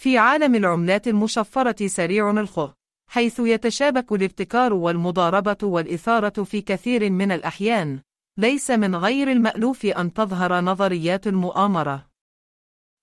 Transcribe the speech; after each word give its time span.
في 0.00 0.18
عالم 0.18 0.54
العملات 0.54 1.08
المشفرة 1.08 1.86
سريع 1.86 2.30
الخ 2.30 2.60
حيث 3.10 3.40
يتشابك 3.40 4.12
الابتكار 4.12 4.72
والمضاربة 4.72 5.56
والإثارة 5.62 6.42
في 6.42 6.60
كثير 6.60 7.10
من 7.10 7.32
الأحيان 7.32 8.00
ليس 8.38 8.70
من 8.70 8.96
غير 8.96 9.32
المألوف 9.32 9.86
أن 9.86 10.12
تظهر 10.12 10.60
نظريات 10.60 11.26
المؤامرة 11.26 12.06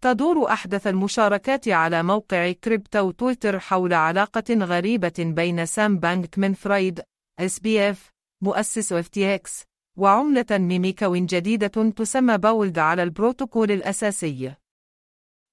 تدور 0.00 0.52
أحدث 0.52 0.86
المشاركات 0.86 1.68
على 1.68 2.02
موقع 2.02 2.52
Crypto 2.52 3.10
Twitter 3.10 3.58
حول 3.60 3.92
علاقة 3.92 4.54
غريبة 4.54 5.14
بين 5.18 5.66
سام 5.66 5.98
بانكمان 5.98 6.54
فرايد 6.54 7.02
SBF 7.40 8.10
مؤسس 8.42 8.92
FTX 8.92 9.64
وعملة 9.96 10.46
Memecoin 10.50 11.26
جديدة 11.26 11.90
تسمى 11.90 12.38
BALD 12.38 12.78
على 12.78 13.02
البروتوكول 13.02 13.70
الأساسي. 13.70 14.61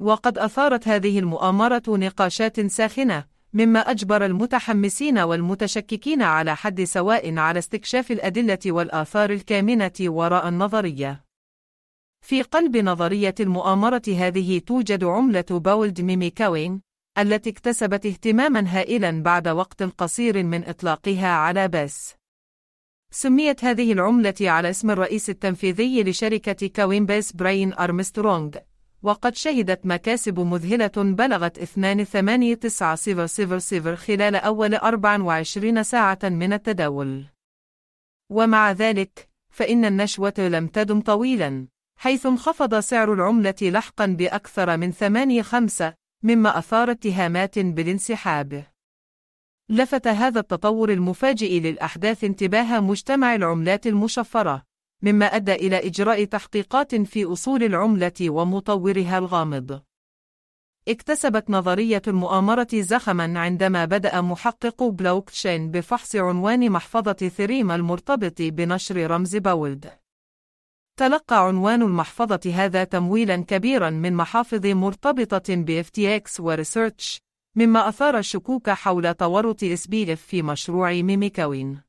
وقد 0.00 0.38
أثارت 0.38 0.88
هذه 0.88 1.18
المؤامرة 1.18 1.82
نقاشات 1.88 2.60
ساخنة، 2.60 3.24
مما 3.52 3.80
أجبر 3.80 4.24
المتحمسين 4.24 5.18
والمتشككين 5.18 6.22
على 6.22 6.56
حد 6.56 6.84
سواء 6.84 7.38
على 7.38 7.58
استكشاف 7.58 8.10
الأدلة 8.12 8.58
والآثار 8.66 9.30
الكامنة 9.30 9.92
وراء 10.00 10.48
النظرية. 10.48 11.24
في 12.20 12.42
قلب 12.42 12.76
نظرية 12.76 13.34
المؤامرة 13.40 14.02
هذه 14.08 14.58
توجد 14.58 15.04
عملة 15.04 15.44
BALD 15.50 16.00
Memecoin، 16.00 16.80
التي 17.18 17.50
اكتسبت 17.50 18.06
اهتماما 18.06 18.64
هائلا 18.68 19.22
بعد 19.22 19.48
وقت 19.48 19.82
قصير 19.82 20.42
من 20.42 20.64
إطلاقها 20.64 21.28
على 21.28 21.68
Base. 21.68 22.14
سميت 23.10 23.64
هذه 23.64 23.92
العملة 23.92 24.34
على 24.40 24.70
اسم 24.70 24.90
الرئيس 24.90 25.30
التنفيذي 25.30 26.02
لشركة 26.02 26.66
Coinbase 26.66 27.32
براين 27.32 27.72
أرمسترونغ، 27.72 28.50
وقد 29.06 29.34
شهدت 29.34 29.86
مكاسب 29.86 30.40
مذهلة 30.40 30.92
بلغت 30.96 31.58
2.8900 31.58 31.62
خلال 33.94 34.36
أول 34.36 34.74
24 34.74 35.82
ساعة 35.82 36.18
من 36.22 36.52
التداول. 36.52 37.26
ومع 38.30 38.72
ذلك، 38.72 39.28
فإن 39.50 39.84
النشوة 39.84 40.34
لم 40.38 40.66
تدم 40.66 41.00
طويلا، 41.00 41.68
حيث 41.98 42.26
انخفض 42.26 42.78
سعر 42.78 43.12
العملة 43.12 43.54
لحقا 43.62 44.06
بأكثر 44.06 44.76
من 44.76 44.92
8.5 44.92 45.94
مما 46.22 46.58
أثار 46.58 46.90
اتهامات 46.90 47.58
بالانسحاب. 47.58 48.66
لفت 49.68 50.06
هذا 50.06 50.40
التطور 50.40 50.92
المفاجئ 50.92 51.60
للأحداث 51.60 52.24
انتباه 52.24 52.80
مجتمع 52.80 53.34
العملات 53.34 53.86
المشفرة، 53.86 54.65
مما 55.02 55.26
أدى 55.26 55.54
إلى 55.54 55.86
إجراء 55.86 56.24
تحقيقات 56.24 56.94
في 56.94 57.24
أصول 57.24 57.62
العملة 57.62 58.30
ومطورها 58.30 59.18
الغامض. 59.18 59.82
اكتسبت 60.88 61.50
نظرية 61.50 62.02
المؤامرة 62.08 62.68
زخما 62.74 63.40
عندما 63.40 63.84
بدأ 63.84 64.20
محقق 64.20 64.82
بلوكتشين 64.82 65.70
بفحص 65.70 66.16
عنوان 66.16 66.70
محفظة 66.70 67.12
إيثريوم 67.12 67.70
المرتبط 67.70 68.42
بنشر 68.42 69.10
رمز 69.10 69.36
BALD. 69.36 69.92
تلقى 70.98 71.46
عنوان 71.46 71.82
المحفظة 71.82 72.52
هذا 72.54 72.84
تمويلا 72.84 73.36
كبيرا 73.36 73.90
من 73.90 74.14
محافظ 74.14 74.66
مرتبطة 74.66 75.54
ب 75.54 75.82
FTX 75.82 76.40
و 76.40 76.48
Research، 76.48 77.20
مما 77.56 77.88
أثار 77.88 78.18
الشكوك 78.18 78.70
حول 78.70 79.14
تورط 79.14 79.64
SBF 79.64 80.22
في 80.22 80.42
مشروع 80.42 80.92
Memecoin. 80.92 81.80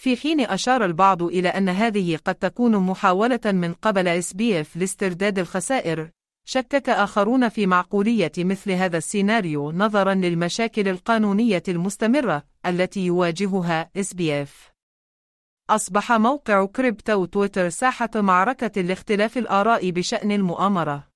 في 0.00 0.16
حين 0.16 0.40
أشار 0.40 0.84
البعض 0.84 1.22
إلى 1.22 1.48
أن 1.48 1.68
هذه 1.68 2.16
قد 2.16 2.34
تكون 2.34 2.76
محاولة 2.76 3.40
من 3.44 3.72
قبل 3.72 4.08
SBF 4.08 4.76
لاسترداد 4.76 5.38
الخسائر، 5.38 6.10
شكك 6.44 6.88
آخرون 6.88 7.48
في 7.48 7.66
معقولية 7.66 8.32
مثل 8.38 8.70
هذا 8.70 8.98
السيناريو 8.98 9.72
نظرا 9.72 10.14
للمشاكل 10.14 10.88
القانونية 10.88 11.62
المستمرة 11.68 12.42
التي 12.66 13.06
يواجهها 13.06 13.90
SBF. 13.96 14.70
أصبح 15.70 16.12
موقع 16.12 16.64
Crypto 16.64 17.24
Twitter 17.24 17.68
ساحة 17.68 18.10
معركة 18.14 18.80
لاختلاف 18.80 19.38
الآراء 19.38 19.90
بشأن 19.90 20.32
المؤامرة. 20.32 21.08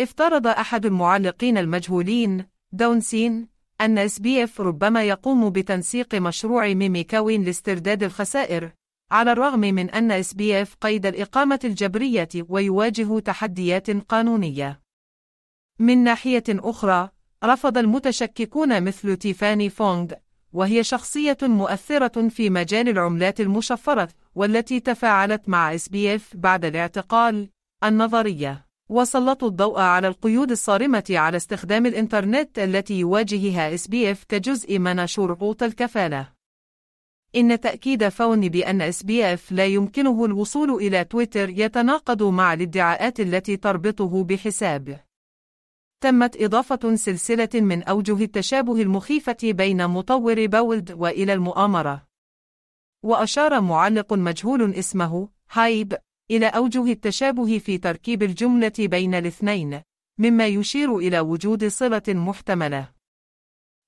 افترض 0.00 0.46
أحد 0.46 0.86
المعلقين 0.86 1.58
المجهولين 1.58 2.46
دونسين 2.72 3.51
أن 3.84 3.98
SBF 3.98 4.60
ربما 4.60 5.04
يقوم 5.04 5.50
بتنسيق 5.50 6.14
مشروع 6.14 6.74
Memecoin 6.74 7.44
لاسترداد 7.44 8.02
الخسائر 8.02 8.72
على 9.10 9.32
الرغم 9.32 9.60
من 9.60 9.90
أن 9.90 10.12
SBF 10.12 10.74
قيد 10.80 11.06
الإقامة 11.06 11.60
الجبرية 11.64 12.28
ويواجه 12.48 13.18
تحديات 13.18 13.90
قانونية. 13.90 14.80
من 15.78 15.98
ناحية 16.04 16.44
أخرى، 16.48 17.10
رفض 17.44 17.78
المتشككون 17.78 18.82
مثل 18.82 19.16
تيفاني 19.16 19.70
فونغ، 19.70 20.12
وهي 20.52 20.84
شخصية 20.84 21.38
مؤثرة 21.42 22.28
في 22.28 22.50
مجال 22.50 22.88
العملات 22.88 23.40
المشفرة، 23.40 24.08
والتي 24.34 24.80
تفاعلت 24.80 25.48
مع 25.48 25.74
SBF 25.74 26.36
بعد 26.36 26.64
الاعتقال، 26.64 27.48
النظرية. 27.84 28.71
وسلطوا 28.92 29.48
الضوء 29.48 29.80
على 29.80 30.08
القيود 30.08 30.50
الصارمة 30.50 31.04
على 31.10 31.36
استخدام 31.36 31.86
الإنترنت 31.86 32.58
التي 32.58 32.98
يواجهها 32.98 33.74
SBF 33.74 34.24
كجزء 34.24 34.78
من 34.78 35.06
شروط 35.06 35.62
الكفالة. 35.62 36.32
إن 37.36 37.60
تأكيد 37.60 38.08
فون 38.08 38.48
بأن 38.48 38.82
SBF 38.82 39.52
لا 39.52 39.66
يمكنه 39.66 40.24
الوصول 40.24 40.70
إلى 40.70 41.04
تويتر 41.04 41.48
يتناقض 41.48 42.22
مع 42.22 42.52
الادعاءات 42.52 43.20
التي 43.20 43.56
تربطه 43.56 44.24
بحساب. 44.24 45.00
تمت 46.00 46.42
إضافة 46.42 46.94
سلسلة 46.94 47.48
من 47.54 47.82
أوجه 47.82 48.24
التشابه 48.24 48.82
المخيفة 48.82 49.36
بين 49.42 49.86
مطور 49.86 50.46
BALD 50.46 50.92
وإلى 50.92 51.32
المؤامرة. 51.32 52.06
وأشار 53.02 53.60
معلق 53.60 54.12
مجهول 54.12 54.74
اسمه 54.74 55.28
هايب 55.50 55.96
إلى 56.32 56.46
أوجه 56.46 56.92
التشابه 56.92 57.58
في 57.58 57.78
تركيب 57.78 58.22
الجملة 58.22 58.72
بين 58.78 59.14
الاثنين، 59.14 59.80
مما 60.18 60.46
يشير 60.46 60.96
إلى 60.96 61.20
وجود 61.20 61.68
صلة 61.68 62.02
محتملة. 62.08 62.92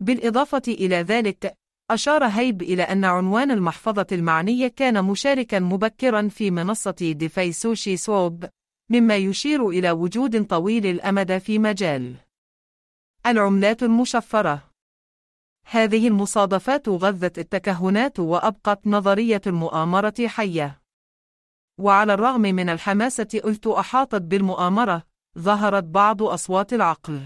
بالإضافة 0.00 0.62
إلى 0.68 0.96
ذلك، 0.96 1.54
أشار 1.90 2.24
هيب 2.24 2.62
إلى 2.62 2.82
أن 2.82 3.04
عنوان 3.04 3.50
المحفظة 3.50 4.06
المعنية 4.12 4.68
كان 4.68 5.04
مشاركا 5.04 5.58
مبكرا 5.58 6.28
في 6.28 6.50
منصة 6.50 7.14
DeFi 7.16 7.52
SushiSwap، 7.52 8.44
مما 8.90 9.16
يشير 9.16 9.68
إلى 9.68 9.90
وجود 9.90 10.46
طويل 10.46 10.86
الأمد 10.86 11.38
في 11.38 11.58
مجال 11.58 12.14
العملات 13.26 13.82
المشفرة. 13.82 14.70
هذه 15.66 16.08
المصادفات 16.08 16.88
غذت 16.88 17.38
التكهنات 17.38 18.20
وأبقت 18.20 18.86
نظرية 18.86 19.40
المؤامرة 19.46 20.26
حية. 20.26 20.79
وعلى 21.80 22.14
الرغم 22.14 22.40
من 22.40 22.68
الحماسة 22.68 23.40
التي 23.44 23.66
أحاطت 23.66 24.22
بالمؤامرة، 24.22 25.02
ظهرت 25.38 25.84
بعض 25.84 26.22
أصوات 26.22 26.72
العقل. 26.72 27.20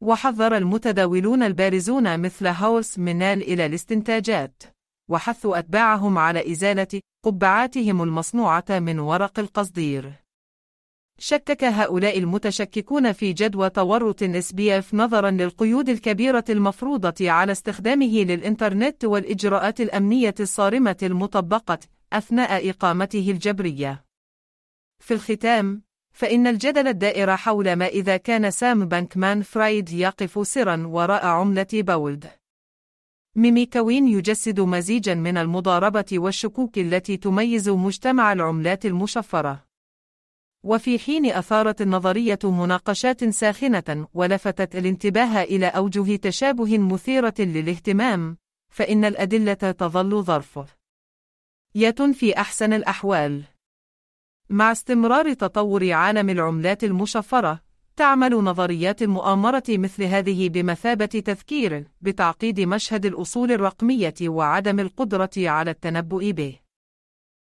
وحذر 0.00 0.56
المتداولون 0.56 1.42
البارزون 1.42 2.20
مثل 2.20 2.46
هاوس 2.46 2.98
منال 2.98 3.42
إلى 3.42 3.66
الاستنتاجات، 3.66 4.62
وحثوا 5.10 5.58
أتباعهم 5.58 6.18
على 6.18 6.52
إزالة 6.52 7.00
قبعاتهم 7.24 8.02
المصنوعة 8.02 8.64
من 8.70 8.98
ورق 8.98 9.38
القصدير. 9.38 10.12
شكك 11.20 11.64
هؤلاء 11.64 12.18
المتشككون 12.18 13.12
في 13.12 13.32
جدوى 13.32 13.70
تورط 13.70 14.22
SBF 14.22 14.94
نظرا 14.94 15.30
للقيود 15.30 15.88
الكبيرة 15.88 16.44
المفروضة 16.48 17.30
على 17.30 17.52
استخدامه 17.52 18.24
للإنترنت 18.24 19.04
والإجراءات 19.04 19.80
الأمنية 19.80 20.34
الصارمة 20.40 20.96
المطبقة 21.02 21.78
أثناء 22.12 22.70
إقامته 22.70 23.30
الجبرية. 23.30 24.04
في 24.98 25.14
الختام، 25.14 25.82
فإن 26.12 26.46
الجدل 26.46 26.88
الدائر 26.88 27.36
حول 27.36 27.72
ما 27.72 27.86
إذا 27.86 28.16
كان 28.16 28.50
سام 28.50 28.84
بانكمان 28.84 29.42
فرايد 29.42 29.92
يقف 29.92 30.48
سرا 30.48 30.86
وراء 30.86 31.26
عملة 31.26 31.66
BALD. 31.72 32.30
Memecoin 33.36 34.08
يجسد 34.08 34.60
مزيجا 34.60 35.14
من 35.14 35.36
المضاربة 35.36 36.04
والشكوك 36.12 36.78
التي 36.78 37.16
تميز 37.16 37.68
مجتمع 37.68 38.32
العملات 38.32 38.86
المشفرة. 38.86 39.64
وفي 40.62 40.98
حين 40.98 41.26
أثارت 41.26 41.82
النظرية 41.82 42.38
مناقشات 42.44 43.24
ساخنة 43.24 44.08
ولفتت 44.14 44.76
الانتباه 44.76 45.42
إلى 45.42 45.66
أوجه 45.66 46.16
تشابه 46.16 46.78
مثيرة 46.78 47.34
للاهتمام، 47.38 48.36
فإن 48.70 49.04
الأدلة 49.04 49.54
تظل 49.54 50.22
ظرفه. 50.22 50.77
في 52.12 52.38
أحسن 52.38 52.72
الأحوال. 52.72 53.42
مع 54.50 54.72
استمرار 54.72 55.32
تطور 55.32 55.92
عالم 55.92 56.30
العملات 56.30 56.84
المشفرة، 56.84 57.60
تعمل 57.96 58.34
نظريات 58.34 59.02
المؤامرة 59.02 59.62
مثل 59.68 60.02
هذه 60.04 60.48
بمثابة 60.48 61.06
تذكير 61.06 61.84
بتعقيد 62.00 62.60
مشهد 62.60 63.06
الأصول 63.06 63.52
الرقمية 63.52 64.14
وعدم 64.22 64.80
القدرة 64.80 65.30
على 65.36 65.70
التنبؤ 65.70 66.30
به. 66.30 66.67